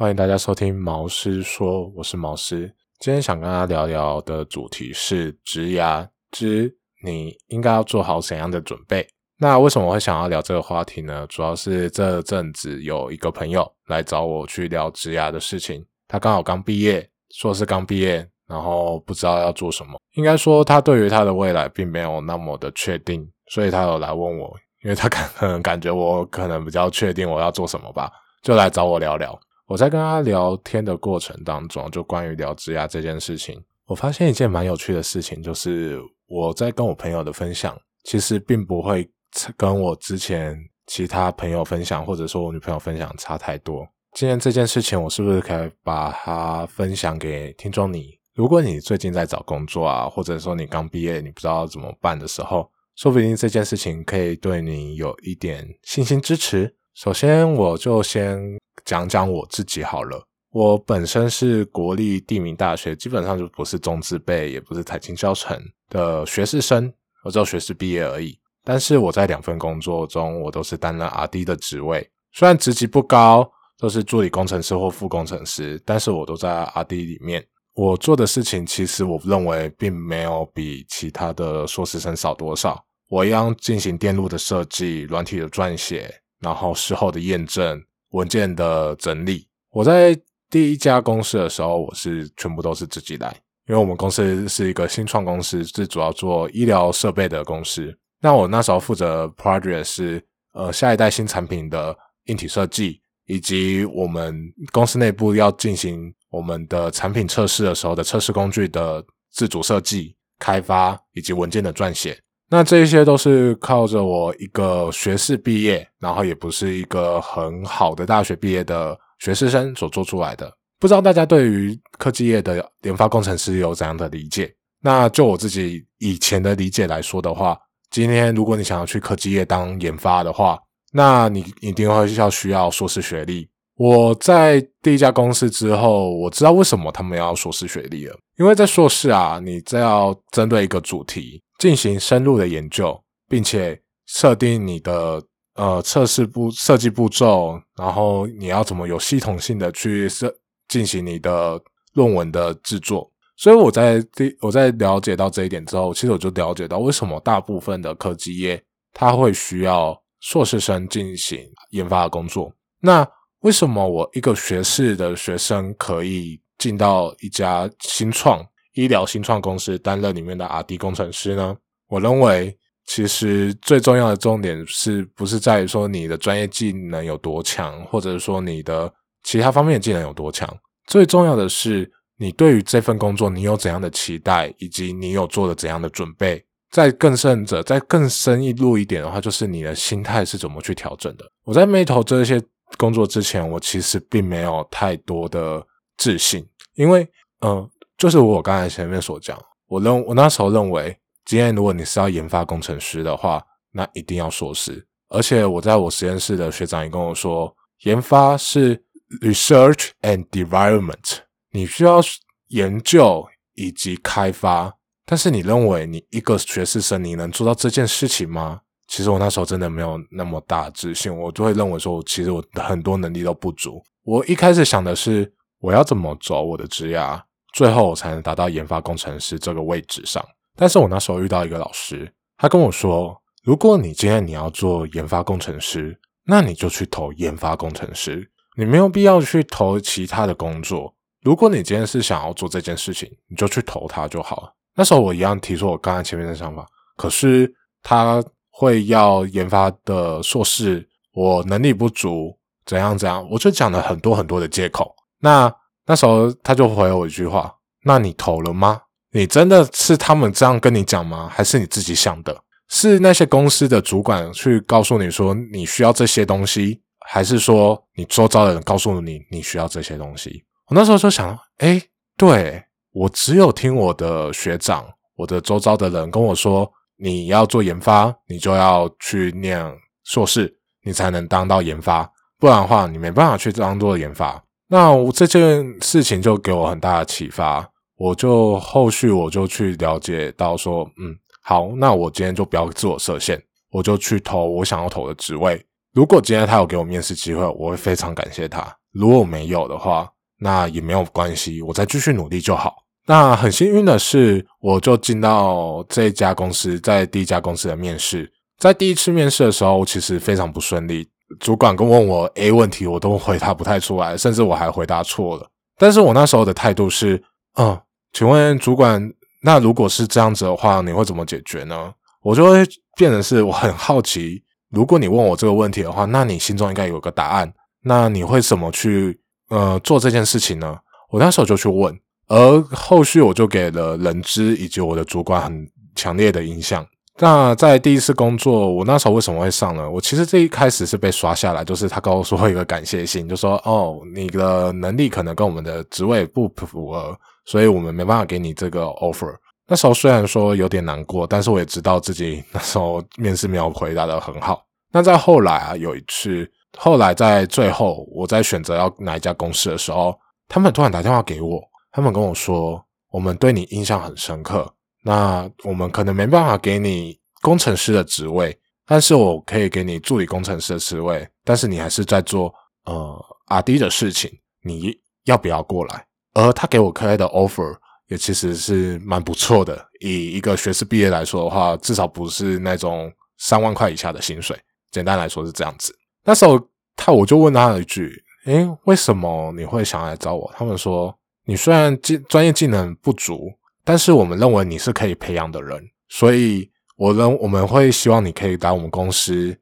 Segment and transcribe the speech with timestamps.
[0.00, 2.74] 欢迎大家收听毛师说，我是毛师。
[3.00, 9.06] 今天想跟大家聊聊的主题是植牙之你应该要做好怎样的准备。
[9.36, 11.26] 那为什么会想要聊这个话题呢？
[11.26, 20.00] 主要是这阵子有一个朋友来找我去聊植牙的事情，他刚好刚毕业，硕士刚毕业，然后不知道要做什么。
[20.14, 24.56] 应该说他对于他的未来并没有那么的确定，所以他有来问我。
[24.82, 28.10] 因为他可能感觉我可能比较确定我要做什么吧，
[28.42, 29.38] 就来找我聊聊。
[29.70, 35.96] 我在跟他聊天的过程当中，就关于聊职涯这件事情，我发现一件蛮有趣的事情，就是
[36.26, 39.08] 我在跟我朋友的分享，其实并不会
[39.56, 43.86] 跟我之前其他朋友分享，或者说我女朋友分享差太多。
[44.14, 48.18] 今天这件事情，我是不是可以把它分享给听众你？
[48.34, 52.68] 如果你最近在找工作啊，或者说你刚毕业，你不知道怎么办的时候。
[52.96, 56.74] 说不定这件事情可以对你有一点信心支持。
[56.92, 60.22] 首先，我就先讲讲我自己好了。
[60.52, 65.56] 我本身是国立地名大学，基本上就不是中资辈，也不是财经教程
[65.88, 66.92] 的学士生，
[67.24, 68.36] 我只有学士毕业而已。
[68.64, 77.46] 但是我在两份工作中，我都是担任 R&D 的职位，虽然职级不高，都是助理工程师或副工程师，但是我都在 R&D 里面。
[77.74, 82.84] 我做的事情，其实我认为并没有比其他的硕士生少多少。
[83.08, 87.80] 我一样进行电路的设计、软体的撰写，然后事后的验证、
[88.10, 89.46] 文件的整理。
[89.70, 93.28] 我在第一家公司的时候，我是全部都是自己来，
[93.68, 97.96] 因为我们公司是一个新创公司，是主要做医疗设备的公司。
[98.20, 100.22] 那我那时候负责 project 是
[100.52, 112.20] 呃下一代新产品的硬体设计，以及我们公司内部要进行我们的产品测试的时候的测试工具的自主设计、开发，以及文件的撰写。
[112.52, 120.52] 那这些都是靠着我一个学士毕业，然后也不是一个很好的大学毕业的学士生所做出来的。
[120.80, 124.52] 不知道大家对于科技业的研发工程师有怎样的理解？
[124.82, 127.56] 那就我自己以前的理解来说的话，
[127.88, 130.58] 今天如果你想要去科技业当研发的话，
[130.92, 133.48] 那你一定会要需要硕士学历。
[133.76, 141.40] 我在第一家公司之后，我知道为什么他们要硕士学历了，因为在硕士啊，你这要针对一个主题。
[141.60, 142.98] 进行深入的研究，
[143.28, 145.22] 并且设定你的
[145.56, 150.34] 呃测试步设计步骤，然后你要怎么有系统性的去设
[150.68, 151.60] 进行你的
[151.92, 153.12] 论文的制作。
[153.36, 158.62] 所以我在第我在了解到这一点之后，其实我就了解到为什么大部分的科技业
[158.94, 162.50] 它会需要硕士生进行研发的工作。
[162.80, 163.06] 那
[163.40, 168.42] 为什么我一个学士的学生可以进到一家新创？
[168.80, 171.54] 医疗新创公司担任里面的 R&D 工程师呢？
[171.88, 178.90] 我认为，其实最重要的重点是不是在于说你的专业技能有多强，或者说你的
[179.22, 180.48] 其他方面的技能有多强？
[180.86, 186.42] 最重要的是，你对于这份工作你有怎样的期待，以及你有做了怎样的准备。
[186.70, 191.24] 再更甚者，再更深一入一点的话，就是你的心态是怎么去调整的。
[191.44, 192.40] 我在没投这些
[192.78, 195.60] 工作之前，我其实并没有太多的
[195.98, 196.46] 自信，
[196.76, 197.06] 因为，
[197.44, 197.68] 嗯。
[198.00, 199.38] 就是我刚才前面所讲，
[199.68, 204.86] 我认我那时候认为，今天如果你是要研发工程师的话，那一定要硕士。
[205.10, 208.82] 而且我在我实验室的学长也跟我说，研发是
[209.20, 211.18] research and development，
[211.50, 212.00] 你需要
[212.48, 214.74] 研究以及开发。
[215.04, 218.62] 但是你认为你一个学士生你能做到这件事情吗？
[218.88, 223.82] 其实我那时候真的没有那么大自信，我就会认为说，其实我很多能力都不足。
[224.04, 227.26] 我一开始想的是，我要怎么走我的职业啊。
[227.52, 230.24] 最后才能达到研发工程师这个位置上。
[230.56, 240.94] 但是我那时候遇到一个老师，他跟我说：“如果你今天你要做研发工程师，那你就去投研发工程师，你没有必要去投其他的工作。
[241.22, 247.50] 如果你今天是想要做这件事情，你就去投它就好了。”那时候我一样提出我刚才前面的想法，可是
[247.82, 252.36] 他会要研发的硕士，我能力不足，
[252.66, 254.94] 怎样怎样，我就讲了很多很多的借口。
[255.20, 255.54] 那。
[255.90, 257.52] 那时候他就回我一句话
[257.82, 258.80] ：“那你投了吗？
[259.10, 261.28] 你真的是他们这样跟你讲吗？
[261.28, 262.44] 还是你自己想的？
[262.68, 271.82] 是那些公司的主管去告诉你说你需要这些东西，还是说你周遭的人告诉你你需要这些东西？”我那时候就想：“哎，
[272.16, 272.62] 对
[272.92, 274.86] 我只有听我的学长、
[275.16, 279.60] 我的周遭的人跟我说，你要做研发，你就要去念
[280.04, 282.08] 硕士，你才能当到研发，
[282.38, 284.40] 不然的话，你没办法去当做研发。”
[284.72, 291.12] 那我这件事情就给我很大的启发，我就后续我就去了解到说，嗯，
[291.42, 295.60] 好，那我今天就不要自我设限，我就去投我想要投的职位。
[295.92, 298.64] 如果今天他有给我面试机会，我会非常感谢他。
[298.92, 300.08] 如果没有的话，
[300.38, 302.76] 那也没有关系，我再继续努力就好。
[303.06, 311.08] 那很幸运的是，我就进到这家公司，在第一家公司的面试，在第一次面试的时候，其实非常不顺利。
[311.38, 315.46] 主管跟问我 A 问题，我都回答不太出来，甚至我还回答错了。
[315.78, 317.22] 但是我那时候的态度是，
[317.58, 317.78] 嗯，
[318.12, 319.12] 请问主管，
[319.42, 321.92] 那如果是这样子的话，你会怎么解决呢？
[322.22, 322.66] 我就会
[322.96, 329.18] 变成是我很好奇，如果你问我这个问题的话，那你心中应该有个答案，那你会怎么去
[329.48, 330.76] 呃做这件事情呢？
[331.10, 331.98] 我那时候就去问。
[332.28, 336.86] 而后续我就给了人资以及我的主管很强烈的印象。
[337.22, 339.88] 那在第一次工作，我那时候为什么会上呢？
[339.90, 347.14] 我其实这一开始是被刷下来，就是他告诉我一个感谢信，就说：“哦，你的能力可能跟我们的职位不符合，
[347.44, 349.34] 所以我们没办法给你这个 offer。”
[349.68, 354.64] 那时候虽然说有点难过，但是我也知道自己那时候面试没有回答的很好。
[354.90, 360.18] 那在后来啊，有一次，后来在最后我在选择要哪一家公司的时候，
[360.48, 361.60] 他们突然打电话给我。
[361.92, 364.72] 他们跟我说，我们对你印象很深刻。
[365.02, 368.56] 那我们可能没办法给你工程师的职位，
[368.86, 371.26] 但是我可以给你助理工程师的职位。
[371.44, 372.54] 但是你还是在做
[372.84, 374.30] 呃阿 D 的事情，
[374.62, 376.06] 你要不要过来？
[376.34, 377.76] 而他给我开的 offer
[378.08, 379.84] 也其实是蛮不错的。
[380.00, 384.58] 以一个学士毕业来说的话，至少不是那种三万块以下的薪水。
[384.90, 385.96] 简单来说是这样子。
[386.24, 386.60] 那时候
[386.94, 391.16] 他我就问他了一句：“诶，为什么你会想来找我？”他们说。
[391.46, 393.50] 你虽然技专业技能不足，
[393.84, 399.56] 但是我们认为你是可以培养的人，所以我认我们会希望你可以来我们公司。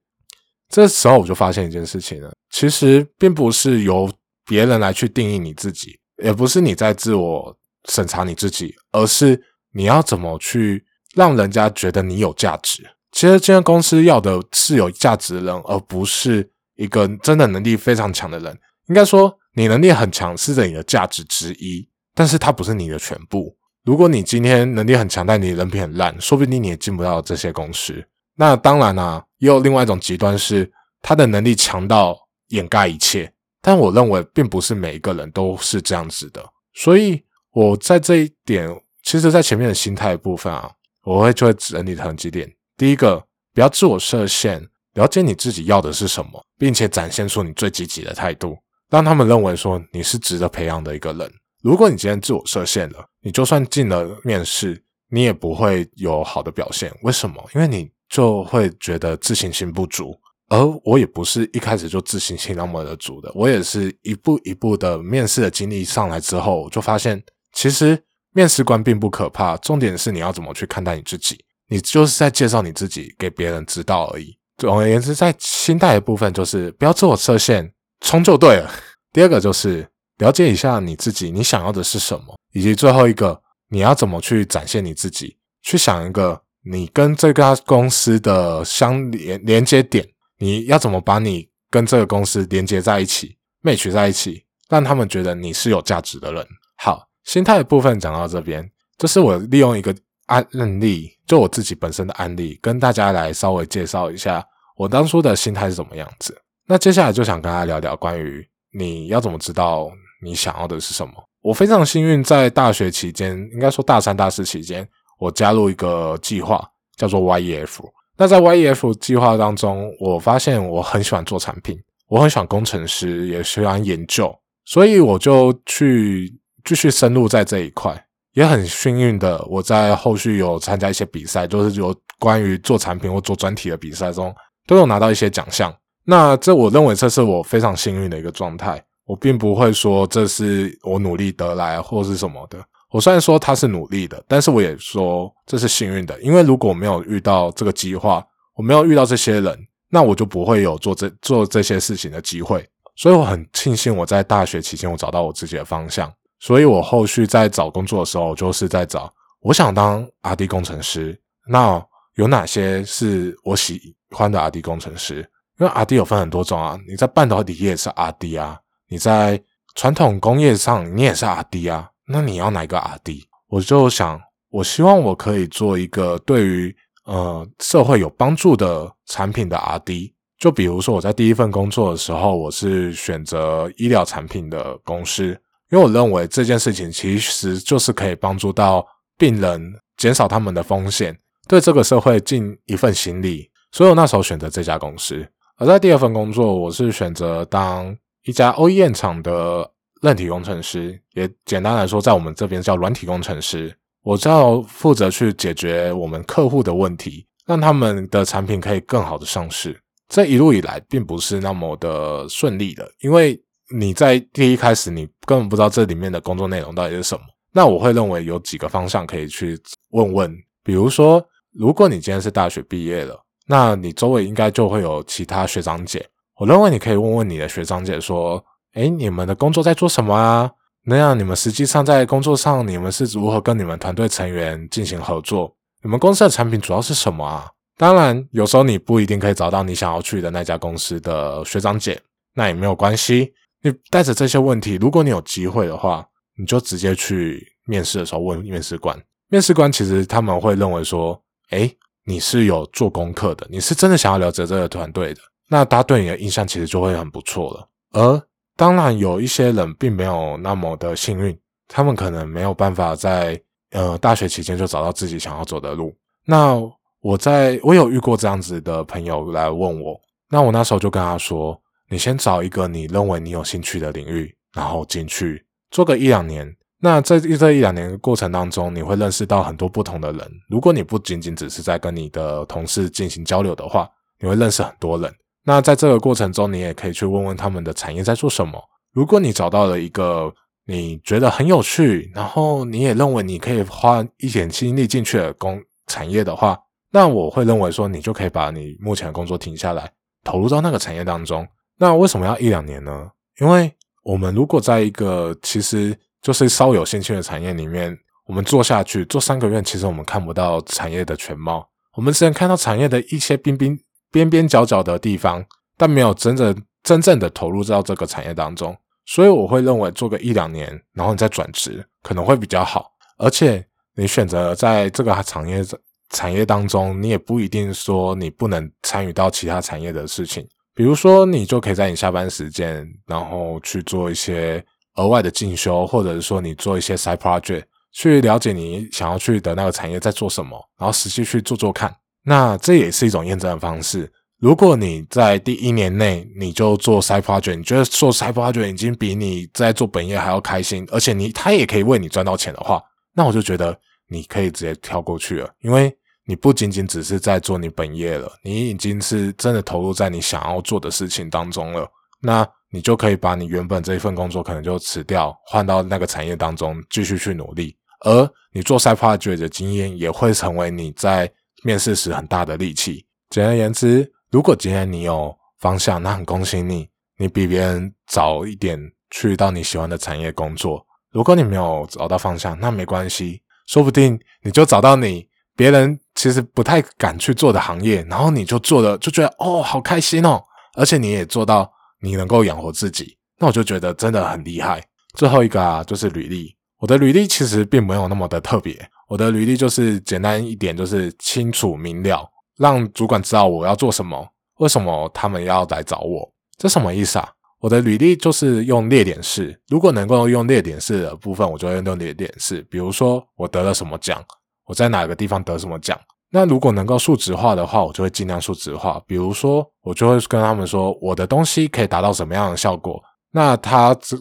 [0.69, 4.11] 这时候我就发现一件事情了，其实并不是由
[4.45, 7.57] 别人来去定义你自己，也不是你在自我
[7.89, 9.43] 审查你自己，而是
[9.73, 10.85] 你要怎么去
[11.15, 12.83] 让人家觉得你有价值。
[13.13, 18.59] 其实今天公司要的是有价值的人，而不是一个真的能力非常强的人。
[18.89, 19.39] 应该说。
[19.55, 23.57] 你能力很强是你的价值之一，但是它不是你的全部。
[23.85, 28.07] 如果你今天能力很强，但你人品很烂，说不定你也进不到这些公司。
[28.37, 30.71] 那当然啦，也有另外一种极端是
[31.01, 32.17] 他的能力强到
[32.49, 33.33] 掩盖一切。
[33.61, 36.45] 但我认为并不是每一个人都是这样子的。
[36.75, 37.23] 所以
[37.53, 38.69] 我在这一点，
[39.03, 40.71] 其实在前面的心态部分啊，
[41.03, 42.49] 我会就会整理成几点。
[42.77, 43.23] 第一个，
[43.53, 44.65] 不要自我设限，
[44.95, 48.57] 了解你自己要的是什么，并且展现出你最积极的态度。
[48.91, 51.31] 让他们认为说你是值得培养的一个人。
[51.61, 56.91] 如果你今天自我设限了，你就算进了面试，你也不会有好的表现。
[57.03, 57.37] 为什么？
[57.55, 60.19] 因为你就会觉得自信心不足。
[60.49, 67.23] 而我也不是一开始就自信心那么的足的，我也是一步一步的面试的经历上来之后，就发现
[67.53, 68.03] 其实
[68.33, 71.39] 面试官并不可怕，重点是你要怎么去看待你自己。
[71.69, 74.35] 你就是在介绍你自己给别人知道而已。
[74.57, 77.71] 总而言之，在心态的部分，就是不要自我设限。
[78.01, 78.73] 冲就对了。
[79.13, 79.87] 第二个就是
[80.19, 85.37] 了解一下你自己，你想要的是什么，以及最后一个你要怎么去展现你自己。
[85.63, 90.07] 去想一个你跟这家公司的相连连接点，
[90.39, 96.47] 你要怎么把你跟这个公司连接在一起，match 在一起，让他们觉得你是有价值的人。
[96.77, 99.95] 好，心态的部分讲到这边，这是我利用一个
[100.27, 100.47] 案
[100.81, 104.45] 例，就我自己本身的案例，跟大家来稍微介绍一下
[104.77, 106.41] 我当初的心态是怎么样子。
[106.67, 109.91] 那接下来就想跟大家聊聊关于你要怎么知道
[110.23, 111.13] 你想要的是什么。
[111.43, 114.87] 我非常幸运，在大学期间，应该说大三、大四期间，
[115.19, 116.63] 我加入一个计划，
[116.97, 117.79] 叫做 YEF。
[118.17, 128.05] 那在 YEF 计划当中，我发现我很喜欢做产品，我很喜欢工程师，也喜欢研究，所以我就去继续深入在这一块。
[128.35, 134.33] 也很幸运的，我在后续有参加一些比赛，就是有关于做产品或做专题的比赛中，
[134.67, 135.75] 都有拿到一些奖项。
[136.05, 142.63] 那这我认为这是我非常幸运的一个状态，我并不会说这是我努力得来或是什么的。
[142.91, 148.23] 我虽然说他是努力的，但是我也说这是幸运的，因为如果没有遇到这个计划，
[148.55, 152.69] 我没有遇到这些人，那我就不会有做这做这些事情的机会。
[152.97, 159.11] 所以我很庆幸我在大学期间我找到我自己的方向，所以我后续在找工作的时候就是在找
[159.41, 161.83] 我想当 R D 工程师，那
[162.17, 165.21] 有哪些是我喜欢的 R D 工程师？
[165.61, 169.41] 因为 R D 有分很多种啊，你在半导体业是 R D 啊，你在
[169.75, 173.29] 传统工业上你也是 R D 啊，那你要哪个 R D？
[173.49, 180.15] 我就想，我希望我可以做一个对于呃社会有帮助的产品的 R D。
[180.39, 185.27] 就比如说我在第一份工作的时候，我是选择医疗产品的公司，
[185.71, 189.61] 因为我认为这件事情其实就是可以帮助到病人，
[189.97, 191.19] 减少他们的风险，
[191.49, 195.27] 对这个社会尽一份心力，所以我那时候选择这家公司。
[195.57, 199.71] 而在第二份工作，我是选择当一家 OEM 厂的
[200.03, 203.75] 韧体工程师，也简单来说，在我们这边叫软体工程师。
[204.03, 209.79] 我就要负责去解决我们客户的问题，让他们的产品可以更好的上市。
[210.09, 213.39] 这一路以来，并不是那么的顺利的，因为
[213.77, 217.21] 你在第一开始，你根本不知道这里面的工作内容到底是什么。
[217.53, 219.61] 那我会认为有几个方向可以去
[219.91, 221.23] 问问，比如说，
[221.53, 226.09] 如果你今天是大学毕业了，那你周围应该就会有其他学长姐。
[226.39, 228.43] 我认为你可以问问你的学长姐说
[228.75, 230.51] ：“诶，你们的工作在做什么啊？”
[230.87, 235.55] 那样，你们实际上在工作上，你们是如何跟你们团队成员进行合作？
[235.83, 237.47] 你们公司的产品主要是什么啊？
[237.77, 242.01] 当然，有时候你不一定可以找到你想要去的那家公司的学长姐，
[242.35, 243.33] 那也没有关系。
[243.63, 246.07] 你带着这些问题，如果你有机会的话，
[246.39, 248.97] 你就直接去面试的时候问面试官。
[249.29, 257.69] 面试官其实他们会认为说，诶，你是有做功课的，你是真的想要了解这个团队的，那他对你的印象其实就会很不错了。
[257.93, 258.23] 而
[258.57, 263.41] 当然，有一些人并没有那么的幸运，他们可能没有办法在
[263.71, 265.95] 呃大学期间就找到自己想要走的路。
[266.25, 266.61] 那
[267.01, 276.53] 我在我有遇过这样子的朋友来问我，那我那时候就跟他说：“你先找一个你认为你有兴趣的领域，然后进去做个一两年。
[276.81, 280.31] 那在这一两年过程当中，你会认识到很多不同的人。
[280.49, 283.89] 如果你不仅仅只是在跟你的同事进行交流的话，
[284.19, 285.15] 你会认识很多人。”
[285.49, 288.63] 那在这个过程中，你也可以去问问他们的产业在做什么。
[288.93, 290.31] 如果你找到了一个
[290.67, 296.55] 你觉得很有趣，然后你也认为你可以花一点精力进去的工产业的话，
[296.93, 299.91] 那我会认为说你就可以把你目前的工作停下来，
[300.23, 301.49] 投入到那个产业当中。
[301.79, 303.09] 那为什么要一两年呢？
[303.41, 303.73] 因为
[304.05, 313.81] 我们如果在一个其实就是稍有兴趣的产业里面，我们做下去做三个月，其实我们看不到产业的全貌，我们只能看到产业的一些冰冰。
[314.11, 315.45] 边边角角的地方，
[315.77, 322.93] 但没有真正真正的投入到这个产业当中，所以我会认为做个一两年，然后你再转职可能会比较好。
[323.19, 323.65] 而且
[323.97, 325.65] 你选择在这个产业
[326.11, 330.49] 产业当中，你也不一定说你不能参与到其他产业的事情。
[330.75, 341.93] 比如说，你就可以在你下班时间，然后去做一些额外的进修，或者是说你做一些 side project，去了解你想要去的那个产业在做什么，然后实际去做做看。
[342.25, 344.13] 那这也是一种验证的方式。
[344.41, 352.81] 如果你在第一年内你就做 side project，你觉得做 side project 已经比你在做本业还要开心，而且你他也可以为你赚到钱的话，
[353.15, 353.77] 那我就觉得
[354.09, 355.93] 你可以直接跳过去了，因为
[356.25, 361.89] 你不仅仅只是在做你本业了，你已经是真的投入在你想要做的事情当中了。
[362.23, 371.29] 那你就可以把你原本这一份工作可能就辞掉，换到那个产业当中继续去努力，而你做 side project 的经验也会成为你在。
[371.69, 373.05] 面试时很大的力气。
[373.29, 380.83] 简而言之，如果今天你有方向，那很恭喜你，你比别人早一点去到你喜欢的产业工作。
[381.13, 390.43] 如果你没有找到方向，那没关系，说不定你就找到你别人其实不太敢去做的行业，然后你就做的就觉得哦，好开心哦，
[390.75, 391.71] 而且你也做到
[392.01, 394.83] 你能够养活自己，那我就觉得真的很厉害。
[395.13, 396.57] 最后一个啊，就是履历。
[396.79, 398.75] 我的履历其实并没有那么的特别。
[399.09, 407.27] 我的履历就是简单一点，就是清楚明了，让主管知道我要做什么，为什么他们要来找我，这什么意思啊？
[407.61, 412.61] 我的履历就是用列点式，如果能够用列点式的部分，我就会用列点式。
[412.71, 414.23] 比如说我得了什么奖，
[414.67, 415.99] 我在哪个地方得什么奖，
[416.31, 419.03] 那如果能够数值化的话，我就会尽量数值化。
[419.07, 424.17] 比如说我就会跟他们说，我的东西可以达到什么样的效果，那他只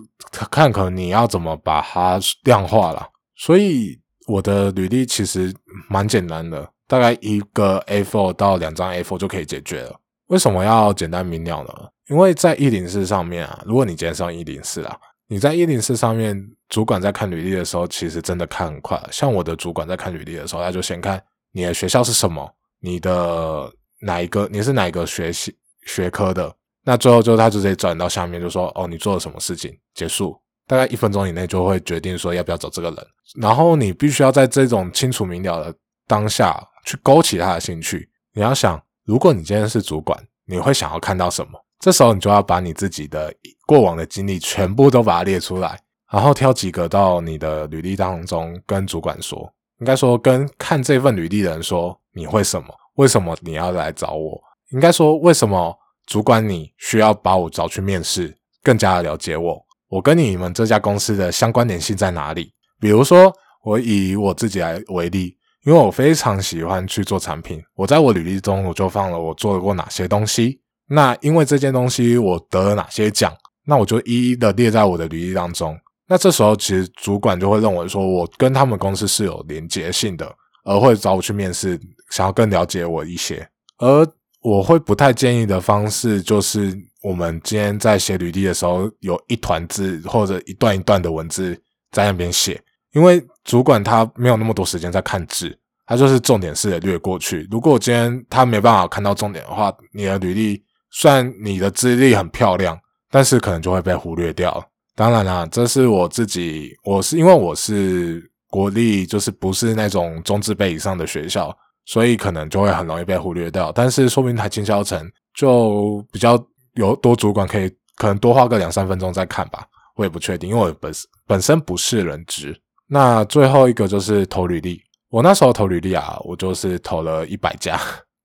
[0.50, 4.00] 看可能你要怎么把它量化了，所以。
[4.27, 5.53] 我的履历其实
[5.89, 10.00] 蛮简单的，大概一个 A4 到两张 A4 就可以解决了。
[10.27, 11.74] 为什么要简单明了呢？
[12.10, 19.01] 因为在一零四上面啊，如果你今天上一零四啊，你在一零四上面，主管在看履历的时候，其实真的看很快。
[19.12, 21.22] 像我的主管在看履历的时候，他就先看
[21.53, 22.50] 你的学校是什么，
[22.81, 25.55] 你的哪一个，你是哪一个学习
[25.86, 26.53] 学科的，
[26.84, 30.38] 那最后就他直接转到下面，就说哦，你做了什么事情，结束。
[30.67, 33.07] 大概一分钟以内就会决定说要不要找这个人，
[33.41, 35.74] 然后你必须要在这种清楚明了的
[36.05, 38.09] 当下去勾起他的兴趣。
[38.33, 41.57] 你要想，如果你今天是主管，你会想要看到什么？
[41.79, 43.33] 这时候你就要把你自己的
[43.65, 45.79] 过往的经历全部都把它列出来，
[46.12, 49.39] 然后挑几个到你的履历当中跟主管说，
[49.79, 52.67] 应该说跟看这份履历的人说，你会什么？
[52.95, 54.41] 为什么你要来找我？
[54.71, 59.66] 应该说为什么主管你需要把我找去面试，更加的了解我？
[59.89, 62.51] 我跟你们这家公司的相关联性在哪里？
[62.79, 70.60] 比如说，我以我自己来为例，因为我非常喜欢去做产品，我在我履历中我就放了我做过哪些东西。
[70.89, 73.34] 那因为这件东西我得了哪些奖？
[73.65, 75.77] 那我就一一的列在我的履历当中。
[76.08, 81.77] 那这时候其实主管就会认为说我跟他们公司是有连结性的，而会找我去面试，
[82.12, 83.46] 想要更了解我一些。
[83.79, 84.08] 而
[84.41, 91.60] 我会不太建议的方式就是，我们今天在写履历的时候，有一团字或者一段一段的文字
[91.91, 92.62] 在那边写，
[92.94, 97.48] 因为主管他没有那么多时间在看字，他就是重点式的略过去。
[97.50, 102.79] 如果今天他没办法看到重点的话，你的履历虽然你的资历很漂亮，
[103.10, 104.63] 但是可能就会被忽略掉。
[104.96, 111.56] 当然啦，这是我自己，我是因为我是国立，就是不是那种中字辈以上的学校。
[111.88, 116.38] 所以可能就会很容易被忽略掉，但是说明台经销层就比较
[116.75, 119.65] 有多主管可以可能多花个两三分钟再看吧，
[119.96, 120.94] 我也不确定，因为我本
[121.25, 122.56] 本身不是人职。
[122.89, 127.79] 那最后一个就是投履历，我那时候投履历啊，我就是投了一百家，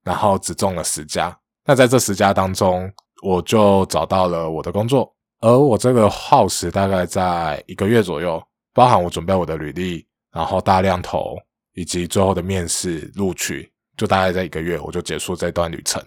[0.04, 1.34] 然后只中了十家。
[1.64, 2.92] 那在这十家当中，
[3.22, 5.08] 我就找到了我的工作，
[5.40, 8.42] 而我这个耗时大概在一个月左右，
[8.74, 11.36] 包含我准备我的履历，然后大量投。
[11.74, 16.02] 以及最后的面试录取，就大概在一个月，我就结束这段旅程。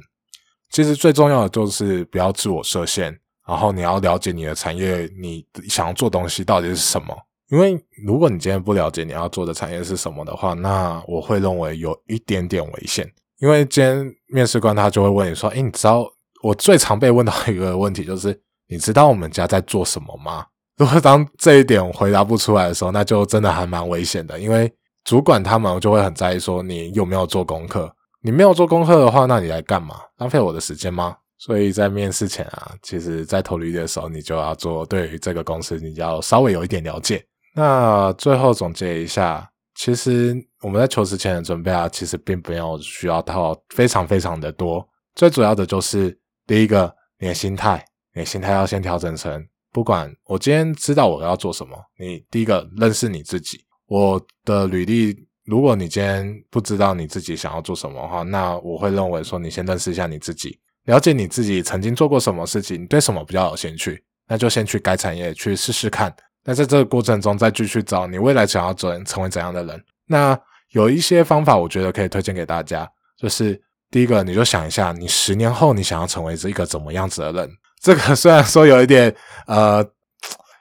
[0.71, 3.17] 其实最重要的就是不要自我设限，
[3.47, 7.15] 然后你要了解你的产业，你想要做东西到底是什么。
[7.49, 13.09] 因为如果你今天不了解你要做的产业是什么的话，那我会认为有一点点危险。
[13.39, 20.45] 因为今天面试官他就会问你说：“诶，你知道我最常被问到一个问题就是，你知道我们家在做什么吗？”
[20.77, 24.69] 如果当这一点回答不出来的时候，那就真的还蛮危险的，因为。
[25.05, 30.01] 主管他们就会很在意说你有没有做功课，你没有做功课的话，那你来干嘛？
[30.17, 31.15] 浪费我的时间吗？
[31.37, 37.23] 所以在面试前啊，其实在投履历的时候，你就要做对于这个公司，你要稍微有一点了解。
[37.53, 44.87] 那最后总结一下，其实我们在求职前的准备啊，其实并没有需要到非常非常的多。
[45.13, 47.85] 最主要的就是第一个，你的心态，
[48.15, 53.64] 你的心态要先调整成，不管我今天知道我要做什么，你第一个认识你自己。
[53.87, 55.15] 我的履历，
[55.45, 66.11] 如果你今天不知道你自己想要做什么的话，那我会认为说，你先认识一下你自己，了解你自己曾经做过什么事情，你对什么比较有兴趣，那就先去该产业去试试看。
[66.43, 69.83] 那在这个过程中，再继续找你未来想要做成为怎样的人。
[70.07, 70.35] 那
[70.71, 77.49] 有一些方法，我觉得可以推荐给大家，就是第一个，你就想一下，你十年后你想要成为一个怎么样子的人。
[77.79, 79.87] 这个虽然说有一点，呃，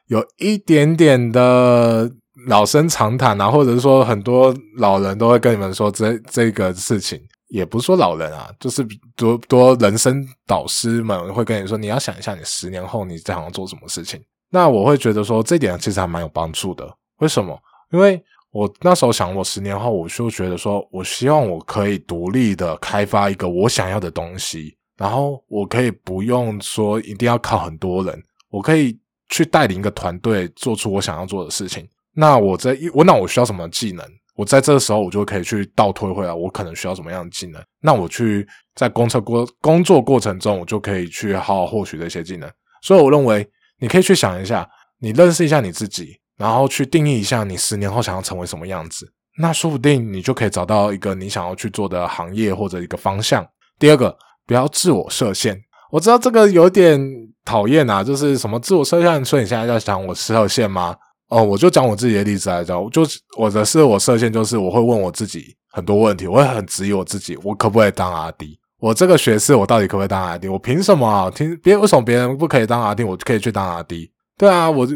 [0.09, 2.11] 有一点点的。
[2.47, 14.23] 老生常谈啊，或者是说很多老人都会跟你们说这这个事情，也不是说老人啊，就是多多人生导师们会跟你说，你要想一下，你十年后你想要做什么事情。
[14.51, 16.89] 那我会觉得说这点其实还蛮有帮助的。
[17.19, 17.59] 为什么？
[17.93, 28.97] 因为我那时候想，我十年后我就觉得说，我希望我可以独立的开发一个我想要的东西，然后我可以不用说一定要靠很多人，我可以
[29.29, 31.89] 去带领一个团队做出我想要做的事情。
[32.15, 34.05] 那我在我那我需要什么技能？
[34.37, 37.63] 我在这个时候我就可以去倒推回来，我可能需要什么样的技能？
[37.81, 42.51] 那我去在工作过工作过程中，我就可以去好好获取这些技能。
[42.83, 43.49] 所以我认为
[43.79, 49.07] 你可以去想一下，你认识一下你自己，然后去定义一下你十年后想要成为什么样子。
[49.39, 53.47] 那说不定你就可以找到一个你想要去做的行业或者一个方向。
[53.79, 55.61] 第二个，不要自我设限。
[55.93, 57.01] 我知道这个有点
[57.45, 59.25] 讨厌啊，就是什么自我设限？
[59.25, 60.97] 所以你现在在想我设限吗？
[61.29, 68.59] 哦，我就讲我自己的例子来讲，就是我的是我设限就是我会问我自己很多问题，我会很质疑我自己，我可不可以当阿弟？
[68.79, 70.47] 我这个学士我到底可不可以当阿弟？
[70.49, 71.31] 我凭什么啊？
[71.31, 74.11] 听别为什么别人不可以当阿弟，我可以去当阿弟？
[74.37, 74.87] 对啊，我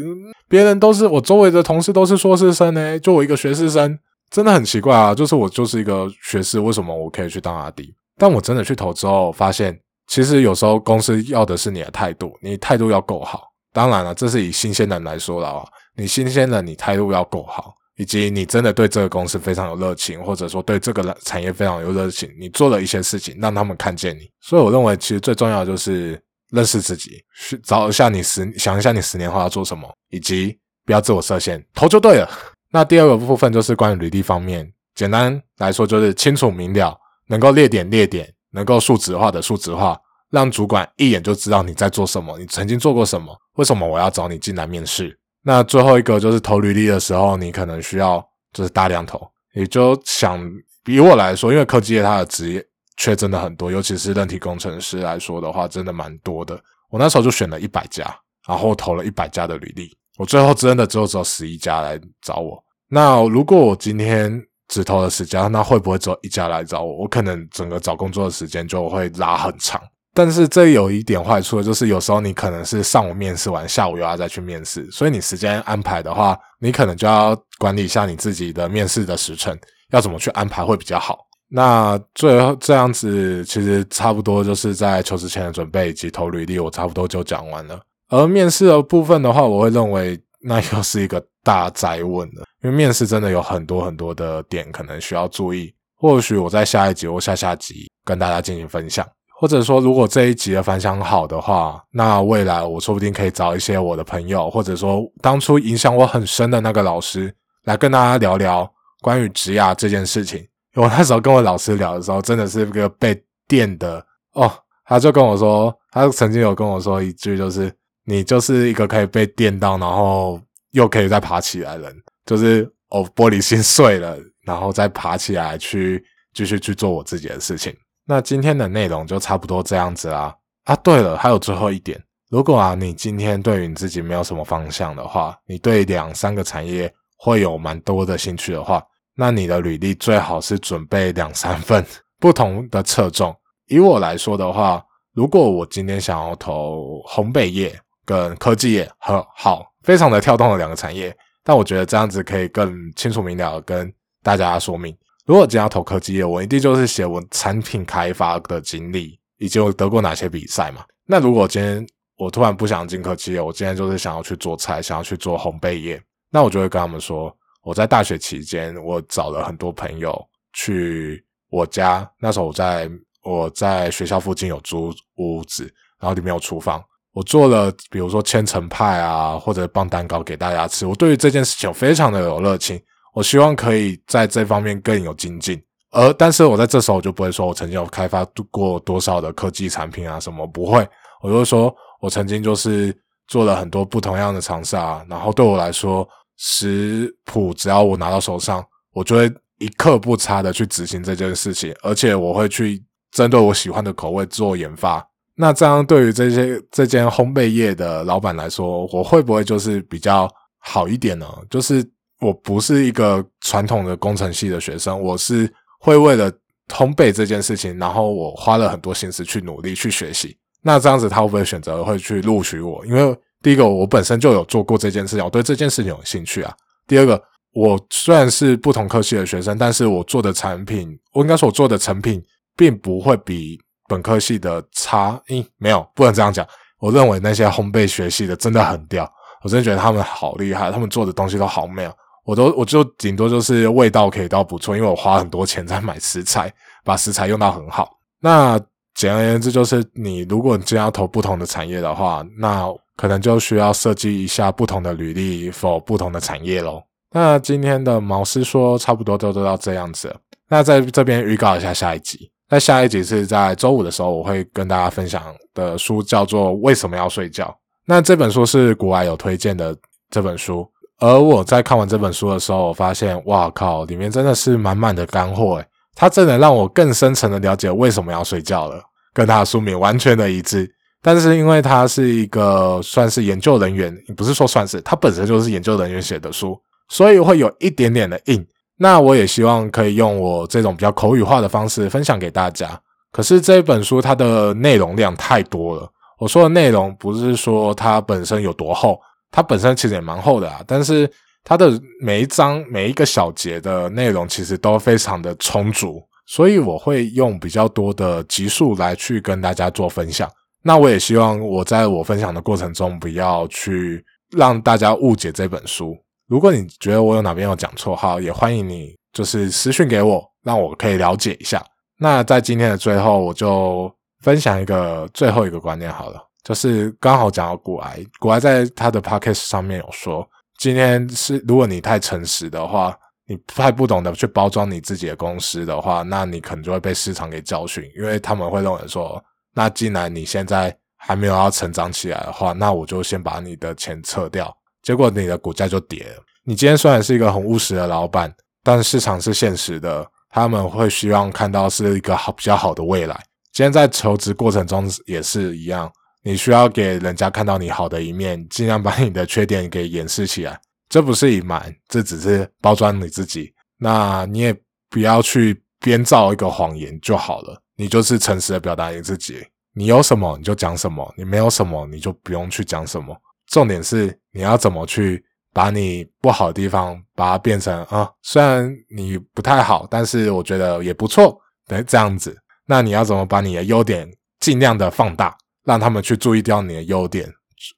[0.47, 3.97] 别人都是我周围的同事都是硕士生呢，就我一个学士生，
[4.29, 5.15] 真的很奇怪啊！
[5.15, 7.95] 就是我就是一个学士，为什么我可以去当阿弟？
[8.17, 13.43] 但我真的去投之后发现，其实有时候公司要的是你的态度，你态度要够好。
[13.71, 15.65] 当然了，这是以新鲜人来说的啊。
[15.99, 24.29] 你新鲜的，你态度要够好，以及你真的对这个公司非常有热情，或者说对这个产业非常有热情，你做了一些事情让他们看见你。
[24.39, 26.19] 所以我认为，其实最重要的就是
[26.51, 32.29] 认识自己，去找一下你十想一下你十年后要做什么，以及不要自我设限，投就对了。
[32.71, 39.99] 那第二个部分就是关于履历方面，简单来说就是清楚明了，能够列点列点，能够数值化的数值化，
[40.31, 45.18] 让主管一眼就知道你在做什么，你曾经做过什么，为什么我要找你进来面试。
[45.43, 48.23] 那最后一个就是投履历的时候，你可能需要
[48.53, 49.19] 就是大量投，
[49.53, 50.39] 也就想
[50.83, 52.65] 比我来说，因为科技业它的职业
[52.97, 56.59] 缺真的很多，尤其是人体工程师来说的话，真的蛮多的。
[56.89, 58.03] 我那时候就选了一百家，
[58.47, 62.61] 然后投了一百家的履历，我最后真的只有只有十一家来找我。
[62.89, 66.97] 那如果我今天只投了十家，那会不会只有一家来找我？
[66.97, 69.81] 我可能整个找工作的时间就会拉很长。
[70.13, 79.57] 但是这有一点坏处，就是有时候你可能是上午面试完，下午又要再去面试，所以你时间安排的话，你可能就要管理一下你自己的面试的时辰，
[79.91, 81.19] 要怎么去安排会比较好。
[81.51, 87.79] 那最后这样子，其实差不多就是在求职前的准备以及投履历，我差不多就讲完了。
[88.09, 95.73] 而面试的部分的话，我会认为那又是一个大灾问了，因为面试真的有很多很多的点可能需要注意。
[95.95, 99.05] 或许我在下一集或下下集跟大家进行分享，
[99.39, 110.45] 或者说如果这一集的反响好的话，那未来我说不定可以找一些我的朋友，或者说当初影响我很深的那个老师来跟大家聊聊关于职涯这件事情。
[110.75, 114.51] 我那时候跟我老师聊的时候，真的是一个被电的哦。
[114.83, 117.73] 他就跟我说，他曾经有跟我说一句，就是
[118.03, 120.37] 你就是一个可以被电到，然后
[120.71, 127.73] 又可以再爬起来的人，就是哦玻璃心碎了，然后再爬起来去继续去做我自己的事情。
[128.09, 130.35] 那今天的内容就差不多这样子啦。
[130.63, 138.83] 啊，对了，还有最后一点，如果啊你今天对于你自己没有什么方向的话，你对两三个产业会有蛮多的兴趣的话。
[139.13, 141.85] 那你的履历最好是准备两三份
[142.19, 143.35] 不同的侧重。
[143.67, 153.93] 以我来说的话，如果我今天想要投烘焙业跟科技业，很好，非常的跳动的两个产业，但我觉得这样子可以更清楚明了跟
[154.23, 154.97] 大家说明。
[155.29, 160.83] 如果今天要投科技业，我一定就是写我产品开发的经历，以及我得过哪些比赛嘛。
[161.05, 161.85] 那如果今天
[162.17, 167.31] 我突然不想进科技业，我今天就是想要去做菜，想要去做烘焙业，那我就会跟他们说。
[167.61, 170.19] 我在大学期间，我找了很多朋友
[170.53, 172.09] 去我家。
[172.19, 172.89] 那时候我在
[173.21, 176.83] 我在学校附近有租屋子，然后里面有厨房。
[177.11, 180.87] 我做了，比如说千层派啊，或者棒蛋糕给大家吃。
[180.87, 182.81] 我对于这件事情非常的有热情，
[183.13, 185.61] 我希望可以在这方面更有精进。
[185.91, 190.87] 而但是我在这时候我就不会说我曾经有开发过多少的科技产品啊什么，不会。
[191.21, 192.95] 我就说我曾经就是
[193.27, 196.07] 做了很多不同样的尝试啊，然后对我来说。
[196.41, 205.05] 食谱只要我拿到手上，我就会一刻不差的去执行这件事情，而且我会去针对我喜欢的口味做研发。
[205.35, 211.27] 那这样对于这些这间烘焙业的老板来说，我会不会就是比较好一点呢？
[211.49, 211.85] 就是
[212.19, 216.31] 我不是一个传统的工程系的学生，我是会为了
[216.67, 220.37] 烘焙这件事情，然后我花了很多心思去努力去学习。
[220.61, 222.85] 那这样子他会不会选择会去录取我？
[222.85, 226.53] 因为第一个，我本身就有做过这件事情，我对这件事情有兴趣啊。
[226.85, 227.21] 第二个，
[227.53, 232.21] 我虽然是不同科系的学生，但是我做的产品，我应该说我做的成品，
[232.57, 235.17] 并不会比本科系的差。
[235.29, 236.45] 嗯，没有，不能这样讲。
[236.79, 239.09] 我认为那些烘焙学系的真的很屌，
[239.43, 241.93] 我真的觉得他们好厉害，他们做的东西都好美啊。
[242.29, 247.89] 我都，我就顶多就是味道可以到不错，因为我花很多钱在买食材，把食材用到很好。
[248.21, 248.59] 那
[248.93, 256.83] 简而言之，就是你如果你真要投不同的产业的话，那可能就需要设计一下不同的履历否不同的产业喽。
[257.11, 260.15] 那今天的毛师说差不多都都到这样子。
[260.47, 262.29] 那在这边预告一下下一集。
[262.47, 265.23] 那下一集是在周五的时候，我会跟大家分享
[265.55, 267.45] 的书叫做《为什么要睡觉》。
[267.85, 269.75] 那这本书是国外有推荐的
[270.11, 270.67] 这本书，
[270.99, 278.81] 而我在看完这本书的时候，我发现哇靠，里面真的是满满的干货诶，它真的让我更深层的了解为什么要睡觉了，
[279.13, 280.69] 跟它的书名完全的一致。
[281.01, 286.59] 但是因为它是一个算是研究人员，不是说算是，它本身就是研究人员写的书，
[286.89, 288.45] 所以会有一点点的硬。
[288.77, 292.77] 那我也希望可以用我这种比较口语化的方式分享给大家。
[293.11, 295.89] 可是这本书它的内容量太多了。
[296.17, 298.99] 我说的内容不是说它本身有多厚，
[299.31, 300.61] 它本身其实也蛮厚的啊。
[300.67, 301.11] 但是
[301.43, 310.29] 它的每一章每一个小节的内容其实都非常的充足，所以我会用比较多的集数来去跟大家做分享。
[310.61, 315.97] 那我也希望我在我分享的过程中，不要去让大家误解这本书。
[316.27, 321.63] 如果你觉得我有哪边有讲错哈，也欢迎你就是私讯给我，让我可以了解一下。
[321.97, 332.97] 那在今天的最后，我就分享一个最后一个观念好了，就是刚好讲到古癌，古癌在他的 podcast 上面有说，今天是如果你太诚实的话，
[333.27, 339.23] 你太不懂得去包装你自己的公司的话，那你可能就会被市场给教训，因为他们会认为说。
[339.53, 346.23] 那既然你现在还没有要成长起来的话，那我就先把你的钱撤掉，结果你的股价就跌了。
[346.43, 353.15] 你今天虽然是一个很务实的老板，但市场是现实的，他们会希望看到是一个好比较好的未来。
[353.51, 355.91] 今天在求职过程中也是一样，
[356.23, 360.59] 你需要给人家看到你好的一面，尽量把你的缺点给掩饰起来。
[360.89, 363.53] 这不是隐瞒，这只是包装你自己。
[363.77, 364.55] 那你也
[364.89, 367.61] 不要去编造一个谎言就好了。
[367.75, 369.37] 你就是诚实的表达你自己，
[369.73, 373.15] 你有什么你就讲什么，你没有什么你就不用去讲什么。
[373.47, 382.37] 重点是你要怎么去把你不好的地方把它变成啊，虽然你不太好，但是我觉得也不错的这样子。
[382.65, 385.35] 那你要怎么把你的优点尽量的放大，
[385.69, 387.31] 让他们去注意掉你的优点，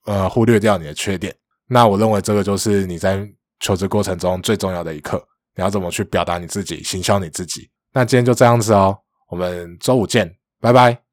[0.05, 1.35] 呃，忽略掉你的缺点？
[1.67, 3.27] 那我认为这个就是你在
[3.59, 5.21] 求职过程中最重要的一课。
[5.57, 7.69] 你要怎么去表达你自己，行销你自己？
[7.91, 8.97] 那今天就这样子哦，
[9.29, 11.10] 我们周五见，拜拜。